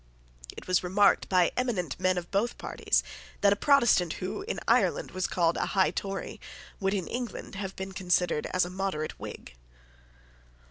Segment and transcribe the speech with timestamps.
[0.57, 3.03] It was remarked by eminent men of both parties
[3.41, 6.41] that a Protestant who, in Ireland, was called a high Tory
[6.79, 9.53] would in England have been considered as a moderate Whig.